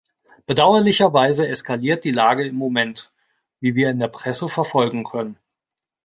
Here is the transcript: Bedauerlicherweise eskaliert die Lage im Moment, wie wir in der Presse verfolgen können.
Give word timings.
Bedauerlicherweise 0.47 1.47
eskaliert 1.47 2.03
die 2.05 2.11
Lage 2.11 2.43
im 2.47 2.55
Moment, 2.55 3.11
wie 3.59 3.75
wir 3.75 3.91
in 3.91 3.99
der 3.99 4.07
Presse 4.07 4.49
verfolgen 4.49 5.03
können. 5.03 5.37